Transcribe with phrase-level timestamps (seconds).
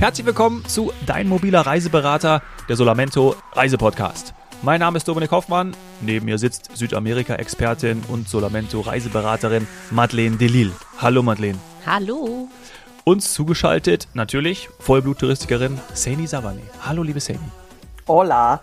[0.00, 4.32] Herzlich willkommen zu Dein mobiler Reiseberater, der Solamento Reisepodcast.
[4.62, 5.76] Mein Name ist Dominik Hoffmann.
[6.00, 10.72] Neben mir sitzt Südamerika-Expertin und Solamento-Reiseberaterin Madeleine Delil.
[10.96, 11.58] Hallo Madeleine.
[11.84, 12.48] Hallo.
[13.04, 16.62] Uns zugeschaltet natürlich Vollbluttouristikerin Saini Savani.
[16.82, 17.38] Hallo liebe Saini.
[18.08, 18.62] Hola.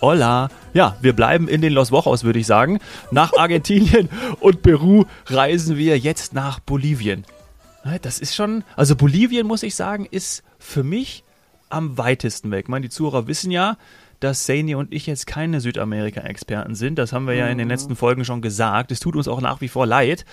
[0.00, 0.50] Hola.
[0.72, 2.78] Ja, wir bleiben in den Los Wochos, würde ich sagen.
[3.10, 4.08] Nach Argentinien
[4.38, 7.24] und Peru reisen wir jetzt nach Bolivien.
[8.02, 11.24] Das ist schon, also Bolivien, muss ich sagen, ist für mich
[11.68, 12.66] am weitesten weg.
[12.66, 13.76] Ich meine, die Zuhörer wissen ja,
[14.20, 16.98] dass Saini und ich jetzt keine Südamerika-Experten sind.
[16.98, 18.90] Das haben wir ja in den letzten Folgen schon gesagt.
[18.90, 20.24] Es tut uns auch nach wie vor leid.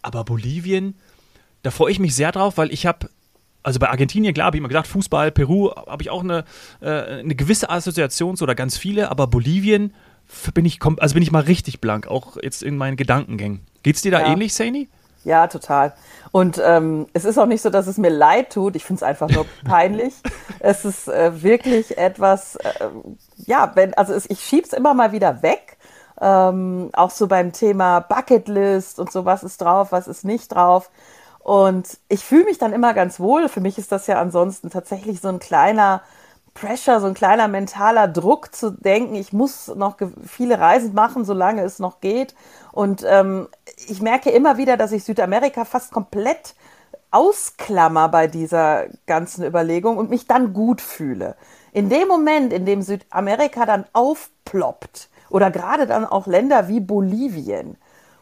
[0.00, 0.94] Aber Bolivien,
[1.62, 3.08] da freue ich mich sehr drauf, weil ich habe
[3.64, 6.44] also bei Argentinien, klar, habe ich immer gesagt, Fußball, Peru, habe ich auch eine,
[6.80, 9.94] äh, eine gewisse Assoziation oder ganz viele, aber Bolivien
[10.52, 13.60] bin ich, also bin ich mal richtig blank, auch jetzt in meinen Gedankengängen.
[13.84, 14.32] Geht's dir da ja.
[14.32, 14.88] ähnlich, Saini?
[15.24, 15.92] Ja, total.
[16.32, 18.74] Und ähm, es ist auch nicht so, dass es mir leid tut.
[18.76, 20.14] Ich finde es einfach nur peinlich.
[20.60, 22.88] es ist äh, wirklich etwas, äh,
[23.36, 25.76] ja, wenn, also es, ich schieb's immer mal wieder weg.
[26.20, 30.90] Ähm, auch so beim Thema Bucketlist und so, was ist drauf, was ist nicht drauf.
[31.38, 33.48] Und ich fühle mich dann immer ganz wohl.
[33.48, 36.02] Für mich ist das ja ansonsten tatsächlich so ein kleiner
[36.54, 41.62] Pressure, so ein kleiner mentaler Druck zu denken, ich muss noch viele Reisen machen, solange
[41.62, 42.34] es noch geht.
[42.72, 43.48] Und ähm,
[43.88, 46.54] ich merke immer wieder, dass ich Südamerika fast komplett
[47.10, 51.36] ausklammer bei dieser ganzen Überlegung und mich dann gut fühle.
[51.72, 57.76] In dem Moment, in dem Südamerika dann aufploppt oder gerade dann auch Länder wie Bolivien,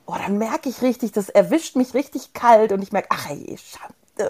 [0.06, 3.56] oh, dann merke ich richtig, das erwischt mich richtig kalt und ich merke, ach ey,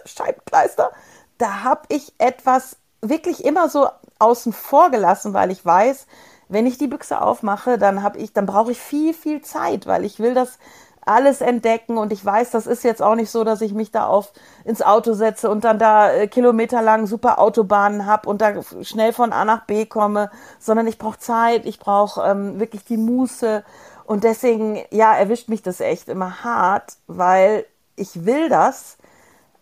[0.05, 0.91] Scheibenkleister,
[1.39, 6.07] da habe ich etwas wirklich immer so außen vor gelassen, weil ich weiß,
[6.49, 10.05] wenn ich die Büchse aufmache, dann habe ich, dann brauche ich viel, viel Zeit, weil
[10.05, 10.59] ich will das
[11.07, 14.07] alles entdecken und ich weiß, das ist jetzt auch nicht so, dass ich mich da
[14.07, 14.33] auf
[14.65, 19.33] ins Auto setze und dann da äh, kilometerlang super Autobahnen habe und da schnell von
[19.33, 23.65] A nach B komme, sondern ich brauche Zeit, ich brauche ähm, wirklich die Muße.
[24.05, 27.65] Und deswegen, ja, erwischt mich das echt immer hart, weil
[27.97, 28.99] ich will das,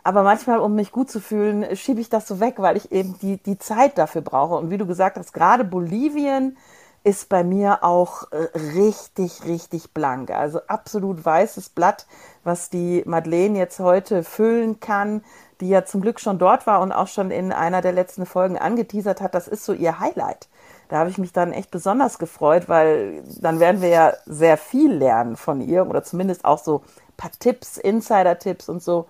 [0.08, 3.18] aber manchmal, um mich gut zu fühlen, schiebe ich das so weg, weil ich eben
[3.20, 4.54] die, die Zeit dafür brauche.
[4.54, 6.56] Und wie du gesagt hast, gerade Bolivien
[7.04, 10.30] ist bei mir auch äh, richtig, richtig blank.
[10.30, 12.06] Also absolut weißes Blatt,
[12.42, 15.22] was die Madeleine jetzt heute füllen kann,
[15.60, 18.56] die ja zum Glück schon dort war und auch schon in einer der letzten Folgen
[18.56, 19.34] angeteasert hat.
[19.34, 20.48] Das ist so ihr Highlight.
[20.88, 24.90] Da habe ich mich dann echt besonders gefreut, weil dann werden wir ja sehr viel
[24.90, 29.06] lernen von ihr oder zumindest auch so ein paar Tipps, Insider-Tipps und so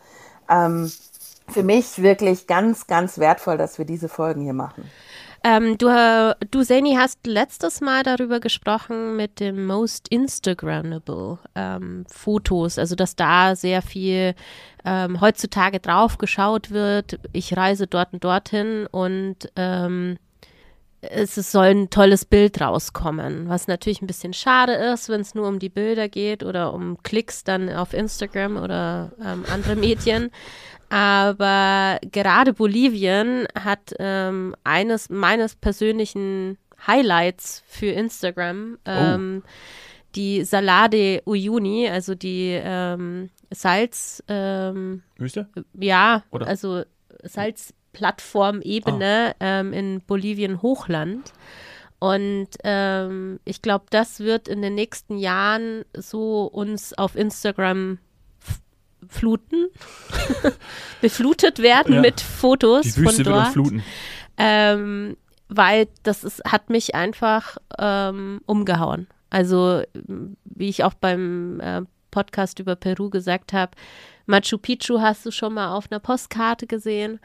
[0.48, 0.91] ähm,
[1.48, 4.84] für mich wirklich ganz, ganz wertvoll, dass wir diese Folgen hier machen.
[5.44, 5.86] Ähm, du,
[6.50, 13.14] du, Seni, hast letztes Mal darüber gesprochen mit dem Most Instagrammable ähm, Fotos, also dass
[13.14, 14.34] da sehr viel
[14.84, 17.20] ähm, heutzutage drauf geschaut wird.
[17.32, 20.19] Ich reise dort und dorthin und ähm,
[21.00, 25.47] es soll ein tolles Bild rauskommen, was natürlich ein bisschen schade ist, wenn es nur
[25.47, 30.31] um die Bilder geht oder um Klicks dann auf Instagram oder ähm, andere Medien.
[30.91, 38.78] Aber gerade Bolivien hat ähm, eines meines persönlichen Highlights für Instagram.
[38.86, 38.91] Oh.
[38.91, 39.42] Ähm.
[40.15, 44.25] Die Salade Uyuni, also die ähm, Salz.
[44.26, 45.48] Ähm, Wüste?
[45.75, 46.47] Ja, Oder?
[46.47, 46.82] also
[47.22, 49.36] Salz Plattformebene oh.
[49.41, 51.32] ähm, in Bolivien Hochland.
[51.98, 57.98] Und ähm, ich glaube, das wird in den nächsten Jahren so uns auf Instagram
[59.09, 59.66] fluten,
[61.00, 62.00] beflutet werden ja.
[62.00, 63.48] mit Fotos Die Wüste von dort.
[63.48, 63.82] fluten.
[64.36, 65.16] Ähm,
[65.48, 69.09] weil das ist, hat mich einfach ähm, umgehauen.
[69.30, 69.82] Also,
[70.44, 71.82] wie ich auch beim äh,
[72.12, 73.72] Podcast über Peru gesagt habe,
[74.28, 77.19] Machu Picchu hast du schon mal auf einer Postkarte gesehen.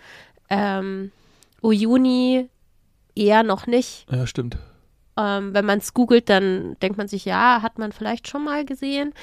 [0.49, 1.11] Ähm,
[1.61, 2.49] Uyuni
[3.15, 4.05] eher noch nicht.
[4.11, 4.57] Ja, stimmt.
[5.17, 8.65] Ähm, wenn man es googelt, dann denkt man sich, ja, hat man vielleicht schon mal
[8.65, 9.13] gesehen.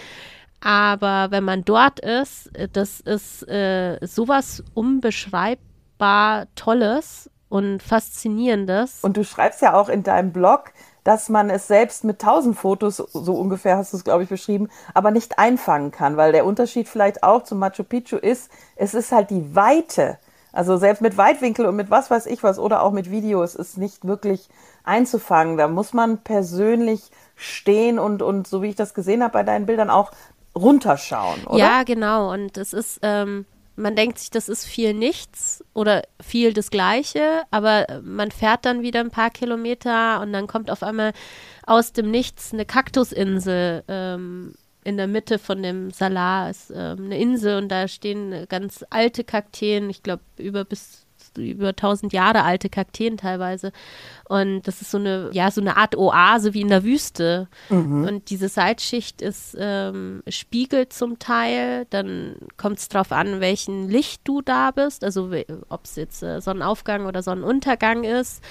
[0.60, 9.00] Aber wenn man dort ist, äh, das ist äh, sowas unbeschreibbar Tolles und Faszinierendes.
[9.02, 12.98] Und du schreibst ja auch in deinem Blog, dass man es selbst mit tausend Fotos,
[12.98, 16.88] so ungefähr hast du es, glaube ich, beschrieben, aber nicht einfangen kann, weil der Unterschied
[16.88, 20.18] vielleicht auch zu Machu Picchu ist, es ist halt die Weite
[20.52, 23.78] also selbst mit Weitwinkel und mit was weiß ich was oder auch mit Videos ist
[23.78, 24.48] nicht wirklich
[24.84, 25.56] einzufangen.
[25.56, 29.66] Da muss man persönlich stehen und, und so wie ich das gesehen habe bei deinen
[29.66, 30.12] Bildern auch
[30.54, 31.58] runterschauen, oder?
[31.58, 32.32] Ja, genau.
[32.32, 37.42] Und es ist, ähm, man denkt sich, das ist viel nichts oder viel das Gleiche,
[37.50, 41.12] aber man fährt dann wieder ein paar Kilometer und dann kommt auf einmal
[41.66, 44.54] aus dem Nichts eine Kaktusinsel ähm,
[44.84, 49.24] in der Mitte von dem Salar ist ähm, eine Insel und da stehen ganz alte
[49.24, 51.06] Kakteen, ich glaube über bis
[51.36, 53.72] über tausend Jahre alte Kakteen teilweise.
[54.28, 57.48] Und das ist so eine, ja, so eine Art Oase wie in der Wüste.
[57.68, 58.04] Mhm.
[58.04, 61.86] Und diese Salzschicht ist ähm, spiegelt zum Teil.
[61.90, 65.04] Dann kommt es darauf an, welchen Licht du da bist.
[65.04, 65.30] Also
[65.68, 68.42] ob es jetzt äh, Sonnenaufgang oder Sonnenuntergang ist.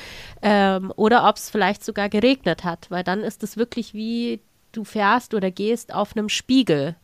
[0.41, 2.89] Ähm, oder ob es vielleicht sogar geregnet hat.
[2.89, 6.95] Weil dann ist es wirklich wie du fährst oder gehst auf einem Spiegel.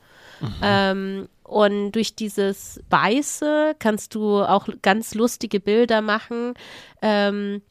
[0.41, 0.53] Mhm.
[0.61, 6.53] Ähm, und durch dieses Weiße kannst du auch ganz lustige Bilder machen.
[7.01, 7.61] Ähm,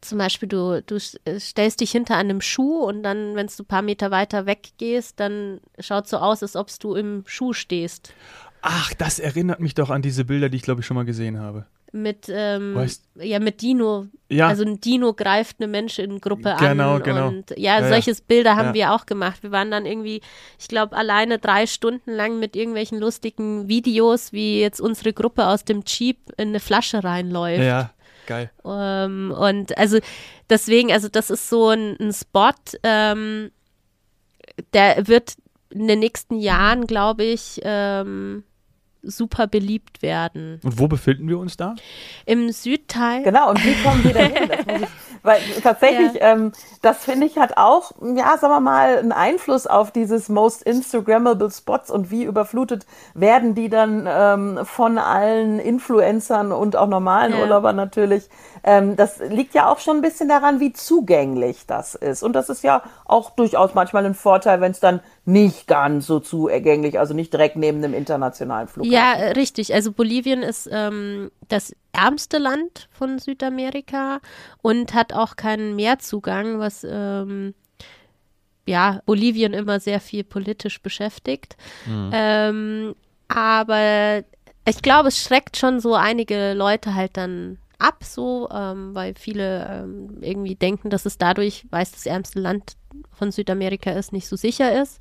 [0.00, 3.66] zum Beispiel, du, du äh, stellst dich hinter einem Schuh und dann, wenn du ein
[3.66, 8.14] paar Meter weiter weggehst, dann schaut es so aus, als ob du im Schuh stehst.
[8.62, 11.38] Ach, das erinnert mich doch an diese Bilder, die ich glaube ich schon mal gesehen
[11.38, 14.06] habe mit, ähm, ja, mit Dino.
[14.28, 14.48] Ja.
[14.48, 17.02] Also ein Dino greift eine Menschengruppe genau, an.
[17.02, 17.28] Genau.
[17.28, 18.74] Und ja, ja solches Bilder haben ja.
[18.74, 19.42] wir auch gemacht.
[19.42, 20.20] Wir waren dann irgendwie,
[20.58, 25.64] ich glaube, alleine drei Stunden lang mit irgendwelchen lustigen Videos, wie jetzt unsere Gruppe aus
[25.64, 27.62] dem Jeep in eine Flasche reinläuft.
[27.62, 27.90] Ja,
[28.26, 28.50] geil.
[28.64, 29.98] Ähm, und also
[30.50, 32.52] deswegen, also das ist so ein, ein Spot,
[32.82, 33.50] ähm,
[34.72, 35.36] der wird
[35.70, 38.44] in den nächsten Jahren, glaube ich, ähm,
[39.02, 40.60] super beliebt werden.
[40.62, 41.74] Und wo befinden wir uns da?
[42.26, 43.22] Im Südteil.
[43.22, 44.50] Genau, und wie kommen wir denn hin?
[44.82, 44.88] Ich,
[45.22, 46.32] weil tatsächlich, ja.
[46.32, 46.52] ähm,
[46.82, 51.50] das finde ich hat auch, ja, sagen wir mal, einen Einfluss auf dieses Most Instagrammable
[51.50, 57.40] Spots und wie überflutet werden die dann ähm, von allen Influencern und auch normalen ja.
[57.40, 58.28] Urlaubern natürlich.
[58.64, 62.22] Ähm, das liegt ja auch schon ein bisschen daran, wie zugänglich das ist.
[62.22, 66.20] Und das ist ja auch durchaus manchmal ein Vorteil, wenn es dann nicht ganz so
[66.20, 68.92] zugänglich, also nicht direkt neben dem internationalen Flughafen.
[68.92, 69.74] Ja, richtig.
[69.74, 74.20] Also Bolivien ist ähm, das ärmste Land von Südamerika
[74.62, 77.54] und hat auch keinen Meerzugang, was ähm,
[78.66, 81.56] ja Bolivien immer sehr viel politisch beschäftigt.
[81.86, 82.10] Mhm.
[82.12, 82.94] Ähm,
[83.28, 84.22] aber
[84.66, 89.66] ich glaube, es schreckt schon so einige Leute halt dann ab, so, ähm, weil viele
[89.66, 92.76] ähm, irgendwie denken, dass es dadurch, weil es das ärmste Land
[93.12, 94.98] von Südamerika ist, nicht so sicher ist.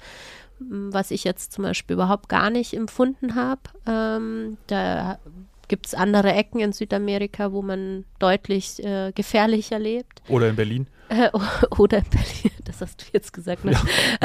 [0.60, 3.62] Was ich jetzt zum Beispiel überhaupt gar nicht empfunden habe.
[3.86, 5.20] Ähm, da
[5.68, 10.22] gibt es andere Ecken in Südamerika, wo man deutlich äh, gefährlicher lebt.
[10.30, 10.88] Oder in Berlin.
[11.10, 11.30] Äh,
[11.78, 13.66] oder in Berlin, das hast du jetzt gesagt.
[13.66, 13.74] Ne?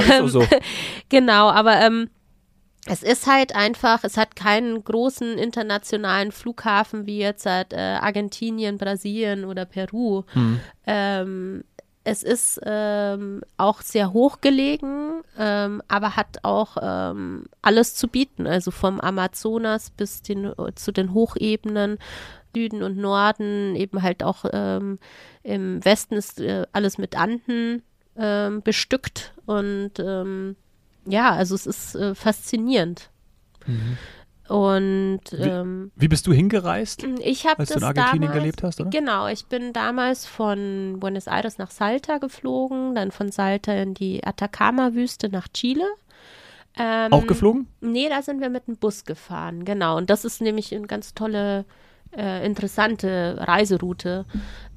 [0.09, 0.45] Ja, so.
[1.09, 2.09] genau, aber ähm,
[2.87, 8.77] es ist halt einfach, es hat keinen großen internationalen Flughafen wie jetzt halt, äh, Argentinien,
[8.77, 10.25] Brasilien oder Peru.
[10.33, 10.61] Hm.
[10.87, 11.65] Ähm,
[12.05, 18.49] es ist ähm, auch sehr hoch gelegen, ähm, aber hat auch ähm, alles zu bieten,
[18.49, 21.99] also vom Amazonas bis den, zu den Hochebenen,
[22.55, 24.99] Süden und Norden, eben halt auch ähm,
[25.45, 27.83] im Westen ist äh, alles mit Anden
[28.17, 30.57] ähm, bestückt und ähm,
[31.07, 33.11] ja, also es ist äh, faszinierend.
[33.67, 33.99] Mhm.
[34.49, 37.05] Und ähm, wie, wie, bist du hingereist?
[37.21, 38.91] Ich habe als du in Argentinien damals, gelebt hast, oder?
[38.91, 44.23] Genau, ich bin damals von Buenos Aires nach Salta geflogen, dann von Salta in die
[44.25, 45.87] Atacama-Wüste nach Chile.
[46.77, 47.69] Ähm, Auch geflogen?
[47.81, 49.97] Nee, da sind wir mit dem Bus gefahren, genau.
[49.97, 51.65] Und das ist nämlich eine ganz tolle,
[52.17, 54.27] äh, interessante Reiseroute.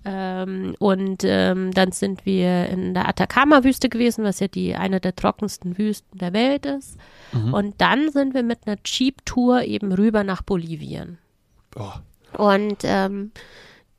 [0.05, 5.15] Ähm, und ähm, dann sind wir in der Atacama-Wüste gewesen, was ja die eine der
[5.15, 6.97] trockensten Wüsten der Welt ist.
[7.33, 7.53] Mhm.
[7.53, 11.17] Und dann sind wir mit einer Jeep-Tour eben rüber nach Bolivien.
[11.75, 11.91] Oh.
[12.37, 13.31] Und ähm,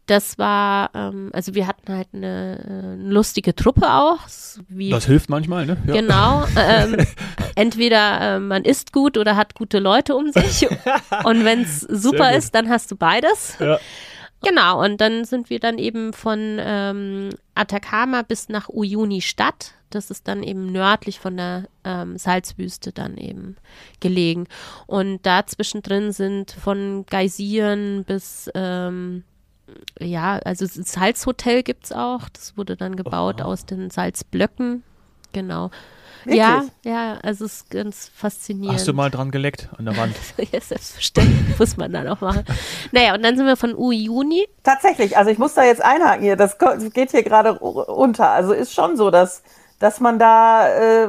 [0.07, 4.21] das war, ähm, also wir hatten halt eine, eine lustige Truppe auch.
[4.69, 5.77] Das hilft manchmal, ne?
[5.87, 5.95] Ja.
[5.95, 6.45] Genau.
[6.57, 6.97] Ähm,
[7.55, 10.67] entweder äh, man isst gut oder hat gute Leute um sich.
[11.25, 13.57] Und wenn es super ist, dann hast du beides.
[13.61, 13.79] Ja.
[14.47, 19.75] Genau, und dann sind wir dann eben von ähm, Atacama bis nach Uyuni Stadt.
[19.91, 23.57] Das ist dann eben nördlich von der ähm, Salzwüste dann eben
[23.99, 24.47] gelegen.
[24.87, 29.25] Und da zwischendrin sind von Geysiren bis, ähm,
[29.99, 32.29] ja, also Salzhotel gibt es auch.
[32.29, 33.47] Das wurde dann gebaut oh.
[33.47, 34.85] aus den Salzblöcken.
[35.33, 35.73] Genau.
[36.27, 36.39] Wirklich?
[36.39, 38.79] Ja, ja, also es ist ganz faszinierend.
[38.79, 40.17] Hast du mal dran geleckt an der Wand?
[40.53, 42.45] ja, selbstverständlich muss man dann auch machen.
[42.91, 44.49] Naja, und dann sind wir von Juni.
[44.65, 46.59] Tatsächlich, also ich muss da jetzt einhaken hier, das
[46.93, 48.31] geht hier gerade unter.
[48.31, 49.43] Also ist schon so, dass
[49.79, 51.09] dass man da äh,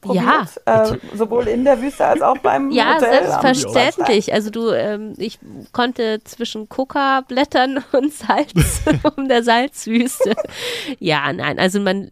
[0.00, 0.84] probiert, ja.
[0.84, 3.24] äh, sowohl in der Wüste als auch beim ja, Hotel.
[3.24, 4.32] Ja, selbstverständlich.
[4.32, 5.40] Also du, ähm, ich
[5.72, 8.52] konnte zwischen Coca-Blättern und Salz
[9.16, 10.36] um der Salzwüste.
[11.00, 12.10] ja, nein, also man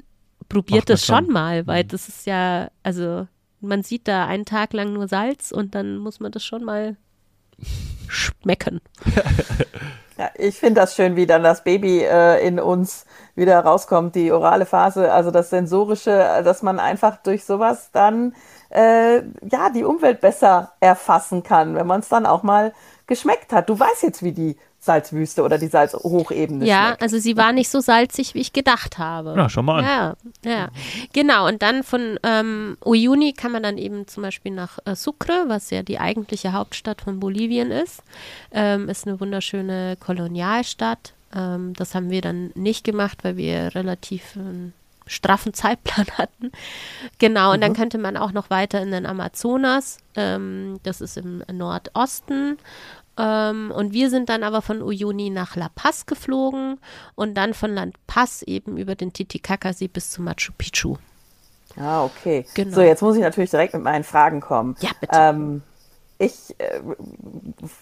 [0.48, 1.88] probiert das schon mal, weil mhm.
[1.88, 3.26] das ist ja, also
[3.60, 6.96] man sieht da einen Tag lang nur Salz und dann muss man das schon mal
[8.08, 8.80] schmecken.
[10.16, 14.30] Ja, ich finde das schön, wie dann das Baby äh, in uns wieder rauskommt, die
[14.30, 18.32] orale Phase, also das Sensorische, dass man einfach durch sowas dann
[18.70, 22.72] äh, ja die Umwelt besser erfassen kann, wenn man es dann auch mal
[23.08, 23.68] geschmeckt hat.
[23.68, 27.02] Du weißt jetzt, wie die Salzwüste oder die Salzhochebene Ja, schmeckt.
[27.02, 29.34] also sie war nicht so salzig, wie ich gedacht habe.
[29.36, 29.84] Na, schau mal an.
[30.44, 30.68] Ja, ja.
[31.12, 35.44] Genau, und dann von ähm, Uyuni kann man dann eben zum Beispiel nach äh, Sucre,
[35.48, 38.02] was ja die eigentliche Hauptstadt von Bolivien ist.
[38.52, 41.14] Ähm, ist eine wunderschöne Kolonialstadt.
[41.34, 44.72] Ähm, das haben wir dann nicht gemacht, weil wir relativ einen
[45.06, 46.52] straffen Zeitplan hatten.
[47.18, 49.98] Genau, und dann könnte man auch noch weiter in den Amazonas.
[50.14, 52.58] Ähm, das ist im Nordosten.
[53.18, 56.80] Ähm, und wir sind dann aber von Uyuni nach La Paz geflogen
[57.14, 60.96] und dann von La Paz eben über den Titicacasee bis zu Machu Picchu.
[61.76, 62.46] Ah, okay.
[62.54, 62.74] Genau.
[62.74, 64.76] So, jetzt muss ich natürlich direkt mit meinen Fragen kommen.
[64.80, 65.16] Ja, bitte.
[65.16, 65.62] Ähm,
[66.18, 66.80] ich äh,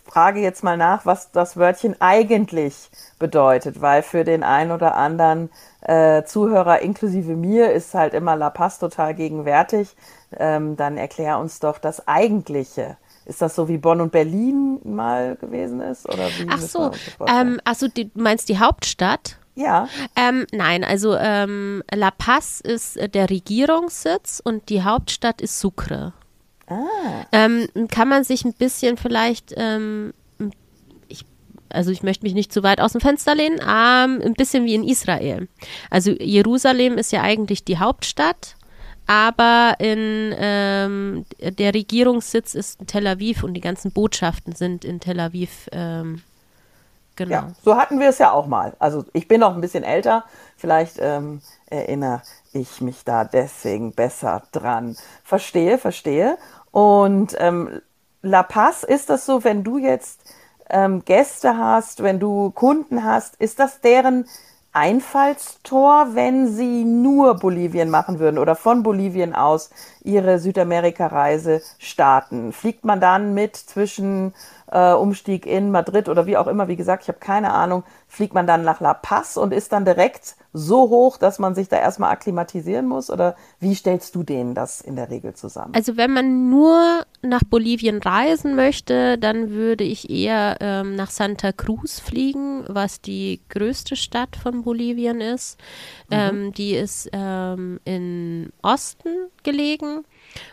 [0.07, 5.51] frage jetzt mal nach, was das Wörtchen eigentlich bedeutet, weil für den einen oder anderen
[5.83, 9.95] äh, Zuhörer inklusive mir ist halt immer La Paz total gegenwärtig.
[10.37, 12.97] Ähm, dann erklär uns doch das Eigentliche.
[13.26, 16.07] Ist das so wie Bonn und Berlin mal gewesen ist?
[16.09, 16.91] Oder wie Ach so,
[17.26, 19.37] ähm, also du meinst die Hauptstadt?
[19.55, 25.61] ja, Ähm, nein, also ähm, La Paz ist äh, der Regierungssitz und die Hauptstadt ist
[25.61, 26.14] Sucre.
[27.33, 30.14] Ähm, kann man sich ein bisschen vielleicht, ähm,
[31.09, 31.26] ich,
[31.69, 34.75] also ich möchte mich nicht zu weit aus dem Fenster lehnen, ähm, ein bisschen wie
[34.75, 35.49] in Israel.
[35.91, 38.57] Also Jerusalem ist ja eigentlich die Hauptstadt,
[39.06, 45.00] aber in ähm, der Regierungssitz ist in Tel Aviv und die ganzen Botschaften sind in
[45.00, 45.68] Tel Aviv.
[45.73, 46.23] Ähm,
[47.16, 47.30] genau.
[47.30, 48.75] Ja, so hatten wir es ja auch mal.
[48.78, 50.25] Also ich bin noch ein bisschen älter,
[50.56, 54.97] vielleicht ähm, erinnere ich mich da deswegen besser dran.
[55.25, 56.38] Verstehe, verstehe.
[56.71, 57.80] Und ähm,
[58.23, 60.21] La Paz, ist das so, wenn du jetzt
[60.71, 64.26] ähm, Gäste hast, wenn du Kunden hast, ist das deren
[64.73, 69.71] Einfallstor, wenn sie nur Bolivien machen würden oder von Bolivien aus
[70.02, 72.52] ihre Südamerika-Reise starten?
[72.52, 74.33] Fliegt man dann mit zwischen
[74.71, 78.33] äh, Umstieg in Madrid oder wie auch immer, wie gesagt, ich habe keine Ahnung, fliegt
[78.33, 81.76] man dann nach La Paz und ist dann direkt so hoch, dass man sich da
[81.76, 83.11] erstmal akklimatisieren muss?
[83.11, 85.75] Oder wie stellst du denen das in der Regel zusammen?
[85.75, 91.52] Also wenn man nur nach Bolivien reisen möchte, dann würde ich eher ähm, nach Santa
[91.52, 95.59] Cruz fliegen, was die größte Stadt von Bolivien ist.
[96.11, 100.05] Ähm, die ist ähm, im Osten gelegen.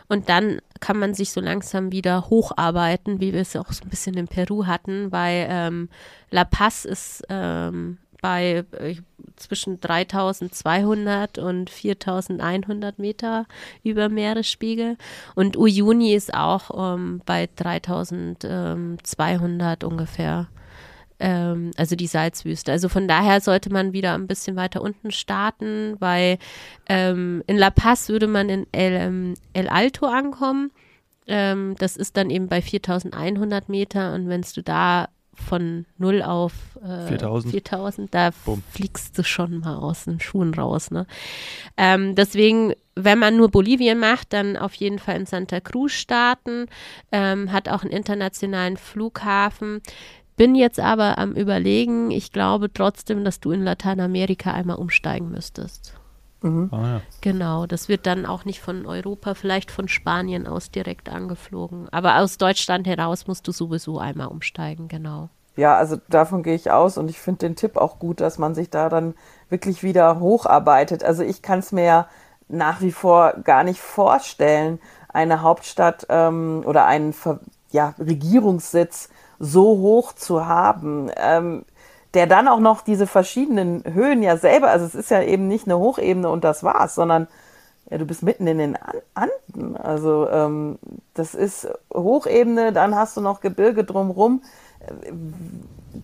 [0.07, 3.89] Und dann kann man sich so langsam wieder hocharbeiten, wie wir es auch so ein
[3.89, 5.89] bisschen in Peru hatten, weil ähm,
[6.29, 8.95] La Paz ist ähm, bei äh,
[9.35, 13.45] zwischen 3200 und 4100 Meter
[13.83, 14.97] über Meeresspiegel.
[15.35, 20.47] Und Uyuni ist auch ähm, bei 3200 ungefähr.
[21.19, 22.71] Ähm, also die Salzwüste.
[22.71, 26.37] Also von daher sollte man wieder ein bisschen weiter unten starten, weil
[26.87, 30.71] ähm, in La Paz würde man in El, ähm, El Alto ankommen.
[31.27, 35.09] Ähm, das ist dann eben bei 4100 Meter und wenn du da
[35.39, 36.53] von 0 auf
[36.83, 37.51] äh, 4000.
[37.51, 38.63] 4000, da Bumm.
[38.71, 40.91] fliegst du schon mal aus den Schuhen raus.
[40.91, 41.05] Ne?
[41.77, 46.67] Ähm, deswegen, wenn man nur Bolivien macht, dann auf jeden Fall in Santa Cruz starten,
[47.11, 49.81] ähm, hat auch einen internationalen Flughafen.
[50.35, 55.98] Bin jetzt aber am Überlegen, ich glaube trotzdem, dass du in Lateinamerika einmal umsteigen müsstest.
[56.41, 57.01] Ah, ja.
[57.21, 61.89] Genau, das wird dann auch nicht von Europa, vielleicht von Spanien aus direkt angeflogen.
[61.89, 65.29] Aber aus Deutschland heraus musst du sowieso einmal umsteigen, genau.
[65.55, 68.55] Ja, also davon gehe ich aus und ich finde den Tipp auch gut, dass man
[68.55, 69.15] sich da dann
[69.49, 71.03] wirklich wieder hocharbeitet.
[71.03, 72.07] Also ich kann es mir ja
[72.47, 74.79] nach wie vor gar nicht vorstellen,
[75.09, 77.39] eine Hauptstadt ähm, oder einen Ver
[77.71, 81.65] ja, Regierungssitz so hoch zu haben, ähm,
[82.13, 85.65] der dann auch noch diese verschiedenen Höhen ja selber, also es ist ja eben nicht
[85.67, 87.27] eine Hochebene und das war's, sondern
[87.89, 89.77] ja, du bist mitten in den An- Anden.
[89.77, 90.79] Also ähm,
[91.13, 94.41] das ist Hochebene, dann hast du noch Gebirge drumrum.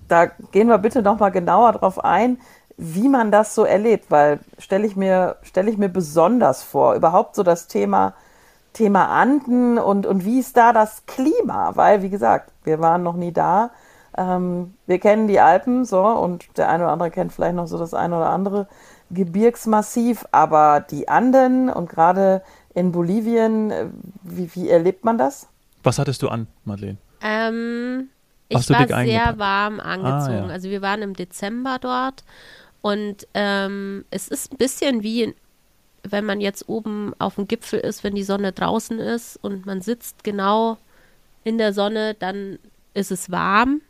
[0.08, 2.40] Da gehen wir bitte noch mal genauer drauf ein,
[2.78, 7.36] wie man das so erlebt, weil stelle ich mir stelle ich mir besonders vor, überhaupt
[7.36, 8.14] so das Thema
[8.74, 13.16] Thema Anden und und wie ist da das Klima, weil wie gesagt, wir waren noch
[13.16, 13.72] nie da.
[14.18, 17.78] Ähm, wir kennen die Alpen so und der eine oder andere kennt vielleicht noch so
[17.78, 18.68] das eine oder andere
[19.12, 22.42] Gebirgsmassiv, aber die Anden und gerade
[22.74, 23.88] in Bolivien, äh,
[24.24, 25.48] wie, wie erlebt man das?
[25.84, 26.98] Was hattest du an, Madeleine?
[27.22, 28.10] Ähm,
[28.50, 29.40] ich war sehr eingepackt?
[29.40, 30.44] warm angezogen.
[30.44, 30.54] Ah, ja.
[30.54, 32.24] Also wir waren im Dezember dort
[32.82, 35.34] und ähm, es ist ein bisschen wie, in-
[36.08, 39.82] wenn man jetzt oben auf dem Gipfel ist, wenn die Sonne draußen ist und man
[39.82, 40.78] sitzt genau
[41.44, 42.60] in der Sonne, dann
[42.94, 43.82] ist es warm.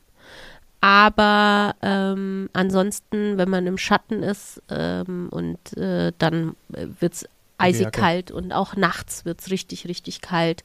[0.87, 7.27] Aber ähm, ansonsten, wenn man im Schatten ist ähm, und äh, dann wird es
[7.57, 10.61] eisig kalt und auch nachts wird es richtig, richtig kalt.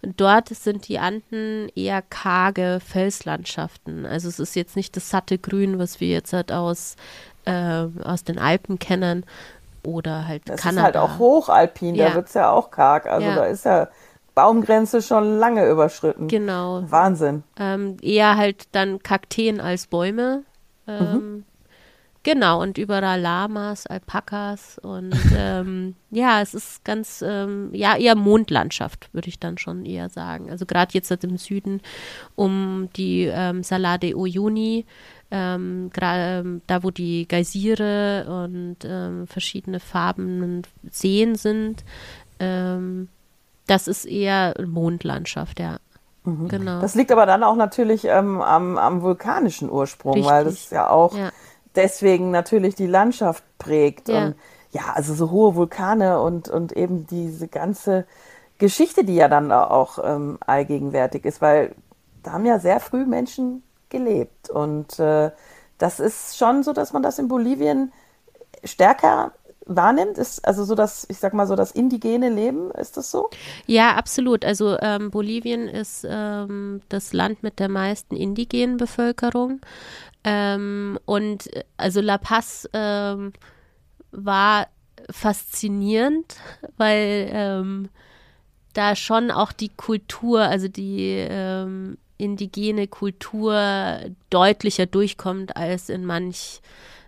[0.00, 4.06] Und dort sind die Anden eher karge Felslandschaften.
[4.06, 6.96] Also es ist jetzt nicht das satte Grün, was wir jetzt halt aus,
[7.44, 9.26] äh, aus den Alpen kennen
[9.82, 10.80] oder halt Das Kanada.
[10.80, 12.08] ist halt auch hochalpin, Ja.
[12.08, 13.04] da wird's ja auch karg.
[13.04, 13.34] Also Ja.
[13.34, 13.88] da ist ja
[14.38, 16.28] Baumgrenze schon lange überschritten.
[16.28, 16.84] Genau.
[16.88, 17.42] Wahnsinn.
[17.58, 20.44] Ähm, eher halt dann Kakteen als Bäume.
[20.86, 21.44] Ähm,
[22.24, 29.08] Genau, und überall Lamas, Alpakas und ähm, ja, es ist ganz, ähm, ja, eher Mondlandschaft,
[29.14, 30.50] würde ich dann schon eher sagen.
[30.50, 31.80] Also gerade jetzt halt im Süden
[32.34, 34.84] um die ähm, Salade Uyuni,
[35.30, 41.82] ähm, ähm, da wo die Geysire und ähm, verschiedene Farben Seen sind,
[42.40, 43.08] ähm,
[43.68, 45.78] das ist eher Mondlandschaft, ja.
[46.24, 46.80] Genau.
[46.80, 50.64] Das liegt aber dann auch natürlich ähm, am, am vulkanischen Ursprung, weil Richtig.
[50.64, 51.30] das ja auch Ja.
[51.74, 54.08] deswegen natürlich die Landschaft prägt.
[54.08, 54.26] Ja.
[54.26, 54.34] Und
[54.70, 58.06] ja, also so hohe Vulkane und, und eben diese ganze
[58.58, 61.74] Geschichte, die ja dann auch ähm, allgegenwärtig ist, weil
[62.22, 64.50] da haben ja sehr früh Menschen gelebt.
[64.50, 65.30] Und äh,
[65.78, 67.92] das ist schon so, dass man das in Bolivien
[68.64, 69.32] stärker
[69.68, 70.18] wahrnimmt.
[70.18, 73.30] Ist also so das, ich sag mal so, das indigene Leben, ist das so?
[73.66, 74.44] Ja, absolut.
[74.44, 79.60] Also ähm, Bolivien ist ähm, das Land mit der meisten indigenen Bevölkerung.
[80.24, 83.32] Ähm, und also La Paz ähm,
[84.10, 84.66] war
[85.10, 86.36] faszinierend,
[86.76, 87.88] weil ähm,
[88.74, 96.60] da schon auch die Kultur, also die ähm, indigene Kultur deutlicher durchkommt als in manch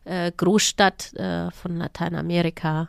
[0.05, 2.89] äh, Großstadt äh, von Lateinamerika.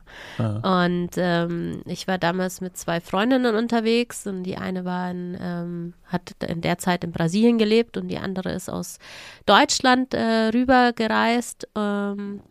[0.62, 5.94] Und ähm, ich war damals mit zwei Freundinnen unterwegs und die eine war in, ähm,
[6.06, 8.98] hat in der Zeit in Brasilien gelebt und die andere ist aus
[9.46, 11.68] Deutschland äh, rübergereist.
[11.76, 12.42] Ähm,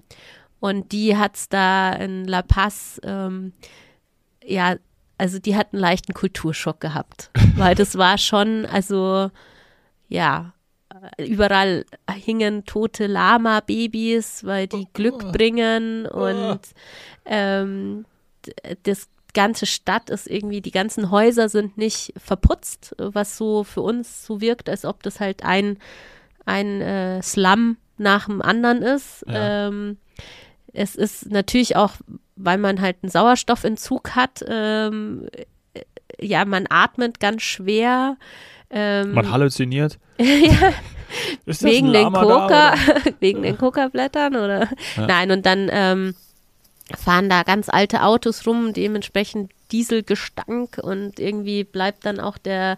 [0.60, 3.54] und die hat es da in La Paz, ähm,
[4.44, 4.76] ja,
[5.16, 9.30] also die hat einen leichten Kulturschock gehabt, weil das war schon, also
[10.08, 10.52] ja,
[11.18, 16.60] überall hingen tote Lama-Babys, weil die Glück bringen und
[17.26, 18.04] ähm,
[18.82, 24.26] das ganze Stadt ist irgendwie, die ganzen Häuser sind nicht verputzt, was so für uns
[24.26, 25.78] so wirkt, als ob das halt ein,
[26.44, 29.24] ein äh, Slum nach dem anderen ist.
[29.26, 29.68] Ja.
[29.68, 29.98] Ähm,
[30.72, 31.92] es ist natürlich auch,
[32.36, 35.28] weil man halt einen Sauerstoffentzug hat, ähm,
[35.74, 35.82] äh,
[36.20, 38.16] ja, man atmet ganz schwer.
[38.70, 39.98] Ähm, Man halluziniert.
[40.18, 40.72] ja,
[41.46, 42.74] wegen den Coca, oder?
[43.20, 44.68] wegen den Coca-Blättern oder?
[44.96, 46.14] Nein, und dann ähm,
[46.96, 52.76] fahren da ganz alte Autos rum, dementsprechend Dieselgestank und irgendwie bleibt dann auch der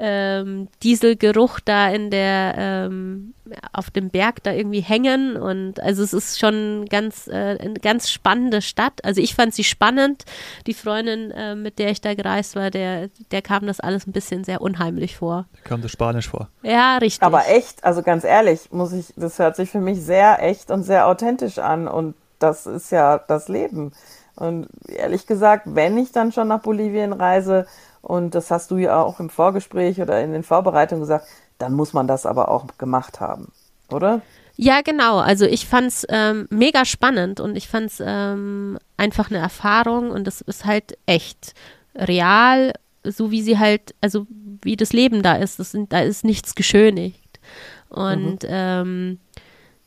[0.00, 3.34] ähm, Dieselgeruch da in der ähm,
[3.72, 8.08] auf dem Berg da irgendwie hängen und also es ist schon ganz äh, eine ganz
[8.10, 9.04] spannende Stadt.
[9.04, 10.24] Also ich fand sie spannend.
[10.66, 14.12] Die Freundin, äh, mit der ich da gereist war, der der kam das alles ein
[14.12, 15.46] bisschen sehr unheimlich vor.
[15.52, 16.48] Da kam das Spanisch vor.
[16.62, 17.22] Ja, richtig.
[17.22, 20.84] Aber echt, also ganz ehrlich, muss ich, das hört sich für mich sehr echt und
[20.84, 23.92] sehr authentisch an und das ist ja das Leben.
[24.36, 27.66] Und ehrlich gesagt, wenn ich dann schon nach Bolivien reise,
[28.02, 31.26] und das hast du ja auch im Vorgespräch oder in den Vorbereitungen gesagt,
[31.58, 33.52] dann muss man das aber auch gemacht haben,
[33.90, 34.22] oder?
[34.56, 35.18] Ja, genau.
[35.18, 40.42] Also ich fand's ähm, mega spannend und ich fand's ähm, einfach eine Erfahrung und das
[40.42, 41.54] ist halt echt
[41.94, 44.26] real, so wie sie halt, also
[44.62, 45.58] wie das Leben da ist.
[45.58, 47.40] Das sind, da ist nichts geschönigt.
[47.88, 49.18] Und ähm,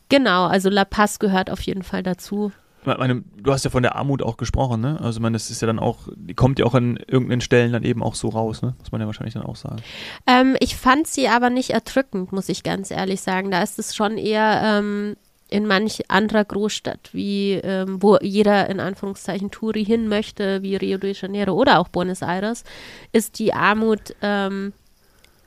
[0.09, 2.51] genau, also La Paz gehört auf jeden Fall dazu.
[2.85, 4.99] Meine, du hast ja von der Armut auch gesprochen, ne?
[5.01, 7.83] Also, meine, das ist ja dann auch, die kommt ja auch an irgendeinen Stellen dann
[7.83, 8.75] eben auch so raus, ne?
[8.79, 9.81] Muss man ja wahrscheinlich dann auch sagen.
[10.27, 13.51] Ähm, ich fand sie aber nicht erdrückend, muss ich ganz ehrlich sagen.
[13.51, 15.15] Da ist es schon eher ähm,
[15.49, 20.97] in manch anderer Großstadt, wie ähm, wo jeder in Anführungszeichen Touri hin möchte, wie Rio
[20.97, 22.63] de Janeiro oder auch Buenos Aires,
[23.11, 24.73] ist die Armut ähm,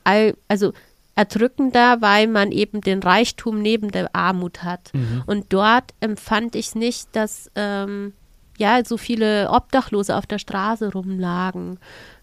[0.05, 0.73] all, also
[1.17, 4.93] erdrückender, weil man eben den Reichtum neben der Armut hat.
[5.27, 8.13] Und dort empfand ich es nicht, dass ähm,
[8.59, 11.79] ja so viele Obdachlose auf der Straße rumlagen.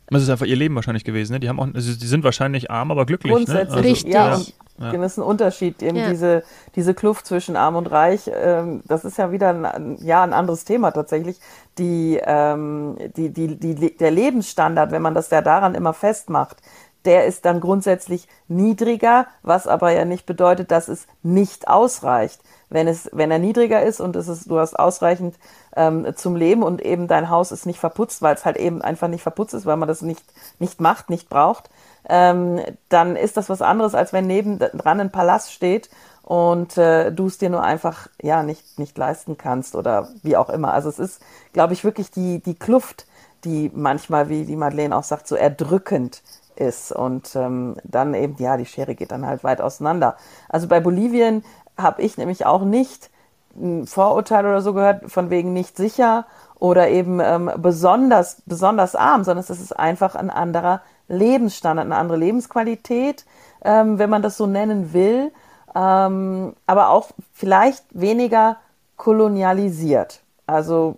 [0.08, 1.40] Das ist einfach ihr Leben wahrscheinlich gewesen, ne?
[1.40, 3.38] Die haben auch, also die sind wahrscheinlich arm, aber glücklich, ne?
[3.38, 4.14] Grundsätzlich, Also, Richtig.
[4.14, 4.38] ja,
[4.80, 4.92] Ja.
[4.92, 6.10] das ist ein Unterschied, eben Ja.
[6.10, 6.44] diese,
[6.76, 10.66] diese Kluft zwischen Arm und Reich, ähm, das ist ja wieder ein, ja, ein anderes
[10.66, 11.38] Thema tatsächlich.
[11.80, 16.58] Die, ähm, die, die, die, der Lebensstandard, wenn man das ja daran immer festmacht,
[17.06, 22.42] der ist dann grundsätzlich niedriger, was aber ja nicht bedeutet, dass es nicht ausreicht.
[22.70, 25.36] Wenn, es, wenn er niedriger ist und es ist, du hast ausreichend
[25.76, 29.08] ähm, zum Leben und eben dein Haus ist nicht verputzt, weil es halt eben einfach
[29.08, 30.24] nicht verputzt ist, weil man das nicht,
[30.60, 31.70] nicht macht, nicht braucht,
[32.10, 35.90] ähm, dann ist das was anderes, als wenn nebendran ein Palast steht
[36.24, 40.50] und äh, du es dir nur einfach ja nicht nicht leisten kannst oder wie auch
[40.50, 40.74] immer.
[40.74, 43.06] Also es ist, glaube ich, wirklich die die Kluft,
[43.44, 46.22] die manchmal, wie die Madeleine auch sagt, so erdrückend
[46.60, 50.18] ist und ähm, dann eben ja die Schere geht dann halt weit auseinander.
[50.50, 51.44] Also bei Bolivien
[51.78, 53.10] habe ich nämlich auch nicht
[53.56, 59.24] ein Vorurteil oder so gehört von wegen nicht sicher oder eben ähm, besonders besonders arm,
[59.24, 63.26] sondern es ist einfach ein anderer Lebensstandard, eine andere Lebensqualität,
[63.64, 65.32] ähm, wenn man das so nennen will,
[65.76, 68.58] ähm, aber auch vielleicht weniger
[68.98, 70.22] kolonialisiert.
[70.48, 70.98] Also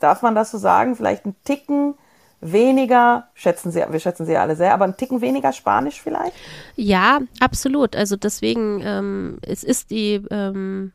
[0.00, 0.96] darf man das so sagen?
[0.96, 1.94] Vielleicht ein Ticken
[2.40, 6.34] weniger, schätzen Sie, wir schätzen Sie ja alle sehr, aber ein Ticken weniger Spanisch vielleicht?
[6.76, 7.96] Ja, absolut.
[7.96, 10.92] Also deswegen, ähm, es ist die, ähm,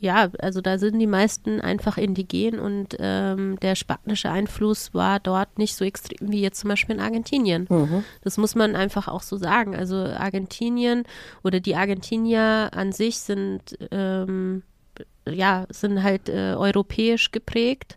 [0.00, 5.58] ja, also da sind die meisten einfach indigen und ähm, der spanische Einfluss war dort
[5.58, 7.66] nicht so extrem wie jetzt zum Beispiel in Argentinien.
[7.70, 8.04] Mhm.
[8.22, 9.74] Das muss man einfach auch so sagen.
[9.74, 11.04] Also Argentinien
[11.42, 14.62] oder die Argentinier an sich sind ähm,
[15.28, 17.96] ja, sind halt äh, europäisch geprägt.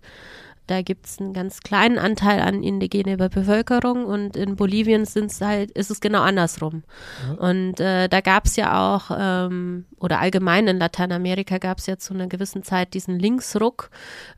[0.68, 5.72] Da gibt es einen ganz kleinen Anteil an indigener Bevölkerung und in Bolivien sind's halt,
[5.72, 6.84] ist es genau andersrum.
[7.26, 7.50] Ja.
[7.50, 11.98] Und äh, da gab es ja auch, ähm, oder allgemein in Lateinamerika gab es ja
[11.98, 13.90] zu einer gewissen Zeit diesen Linksruck,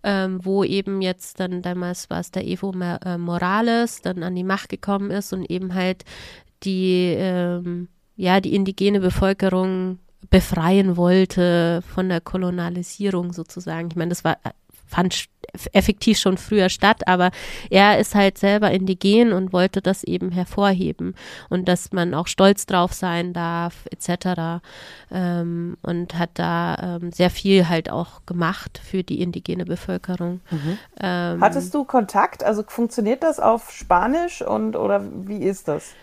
[0.03, 4.43] ähm, wo eben jetzt dann damals war es der Evo äh, Morales dann an die
[4.43, 6.05] Macht gekommen ist und eben halt
[6.63, 9.97] die, ähm, ja, die indigene Bevölkerung
[10.29, 13.87] befreien wollte von der Kolonialisierung sozusagen.
[13.89, 14.37] Ich meine, das war
[14.89, 15.29] fand
[15.73, 17.31] effektiv schon früher statt, aber
[17.69, 21.15] er ist halt selber indigen und wollte das eben hervorheben
[21.49, 24.61] und dass man auch stolz drauf sein darf, etc.
[25.11, 30.41] Ähm, und hat da ähm, sehr viel halt auch gemacht für die indigene Bevölkerung.
[30.51, 30.77] Mhm.
[30.99, 32.43] Ähm, Hattest du Kontakt?
[32.43, 35.93] Also funktioniert das auf Spanisch und oder wie ist das?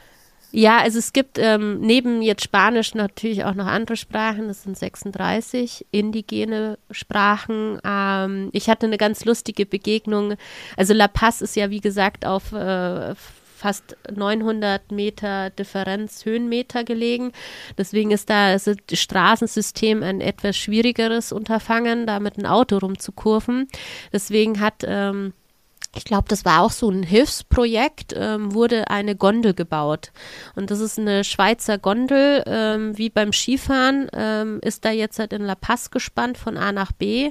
[0.59, 4.49] Ja, also es gibt ähm, neben jetzt Spanisch natürlich auch noch andere Sprachen.
[4.49, 7.79] Das sind 36 indigene Sprachen.
[7.85, 10.37] Ähm, ich hatte eine ganz lustige Begegnung.
[10.75, 13.15] Also La Paz ist ja wie gesagt auf äh,
[13.55, 17.33] fast 900 Meter Differenz Höhenmeter gelegen.
[17.77, 23.69] Deswegen ist da also das Straßensystem ein etwas schwierigeres Unterfangen, da mit einem Auto rumzukurven.
[24.11, 25.35] Deswegen hat ähm,
[25.97, 30.13] ich glaube, das war auch so ein Hilfsprojekt, ähm, wurde eine Gondel gebaut.
[30.55, 35.33] Und das ist eine Schweizer Gondel, ähm, wie beim Skifahren, ähm, ist da jetzt halt
[35.33, 37.31] in La Paz gespannt von A nach B.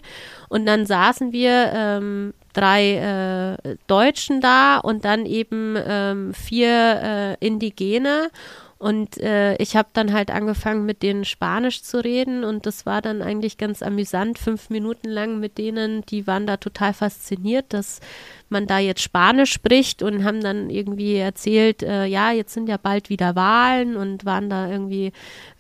[0.50, 7.46] Und dann saßen wir ähm, drei äh, Deutschen da und dann eben ähm, vier äh,
[7.46, 8.30] Indigene.
[8.78, 13.02] Und äh, ich habe dann halt angefangen, mit denen Spanisch zu reden und das war
[13.02, 18.02] dann eigentlich ganz amüsant, fünf Minuten lang mit denen, die waren da total fasziniert, dass
[18.50, 22.76] man da jetzt Spanisch spricht und haben dann irgendwie erzählt, äh, ja, jetzt sind ja
[22.76, 25.14] bald wieder Wahlen und waren da irgendwie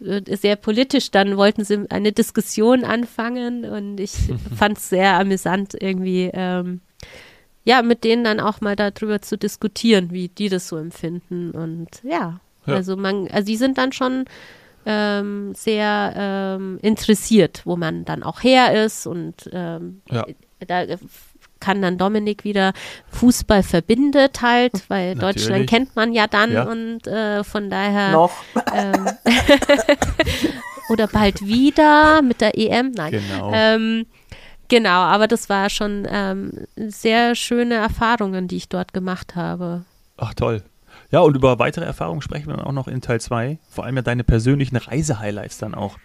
[0.04, 1.10] äh, sehr politisch.
[1.10, 4.12] Dann wollten sie eine Diskussion anfangen und ich
[4.58, 6.30] fand es sehr amüsant irgendwie.
[6.34, 6.82] Ähm,
[7.64, 11.52] ja, mit denen dann auch mal darüber zu diskutieren, wie die das so empfinden.
[11.52, 12.76] Und ja, ja.
[12.76, 14.26] also man, also die sind dann schon
[14.86, 20.26] ähm, sehr ähm, interessiert, wo man dann auch her ist und ähm, ja.
[20.66, 20.86] da
[21.60, 22.74] kann dann Dominik wieder
[23.10, 25.48] Fußball verbindet halt, weil Natürlich.
[25.48, 26.64] Deutschland kennt man ja dann ja.
[26.64, 28.32] und äh, von daher noch
[28.74, 29.10] ähm,
[30.90, 33.12] oder bald wieder mit der EM, nein.
[33.12, 33.52] Genau.
[33.54, 34.06] Ähm,
[34.68, 39.86] genau, aber das war schon ähm, sehr schöne Erfahrungen, die ich dort gemacht habe.
[40.18, 40.64] Ach toll.
[41.12, 43.60] Ja, und über weitere Erfahrungen sprechen wir dann auch noch in Teil 2.
[43.70, 45.98] Vor allem ja deine persönlichen Reisehighlights dann auch.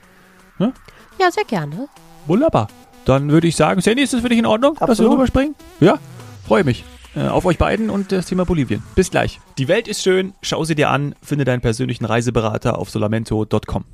[0.59, 0.73] Ne?
[1.19, 1.89] Ja, sehr gerne.
[2.27, 2.69] Wunderbar.
[3.05, 4.91] Dann würde ich sagen, Sandy, ist das für dich in Ordnung, Absolut.
[4.91, 5.55] dass wir rüberspringen?
[5.81, 5.99] Ja,
[6.47, 6.85] freue mich.
[7.17, 8.83] Äh, auf euch beiden und das Thema Bolivien.
[8.95, 9.41] Bis gleich.
[9.59, 13.85] Die Welt ist schön, schau sie dir an, finde deinen persönlichen Reiseberater auf solamento.com.